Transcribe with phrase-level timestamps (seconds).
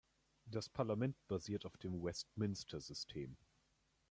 [0.45, 3.37] Das Parlament basierte auf dem Westminster-System.